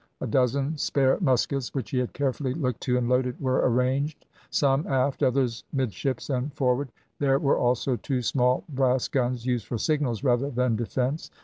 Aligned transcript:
A 0.19 0.25
dozen 0.25 0.79
spare 0.79 1.19
muskets 1.21 1.75
which 1.75 1.91
he 1.91 1.99
had 1.99 2.13
carefully 2.13 2.55
looked 2.55 2.81
to 2.81 2.97
and 2.97 3.07
loaded 3.07 3.39
were 3.39 3.61
arranged, 3.69 4.25
some 4.49 4.87
aft, 4.87 5.21
others 5.21 5.63
midships 5.71 6.27
and 6.31 6.51
forward. 6.55 6.91
There 7.19 7.37
were 7.37 7.59
also 7.59 7.97
two 7.97 8.23
small 8.23 8.63
brass 8.67 9.07
guns, 9.07 9.45
used 9.45 9.67
for 9.67 9.77
signals 9.77 10.23
rather 10.23 10.49
than 10.49 10.75
defence. 10.75 11.29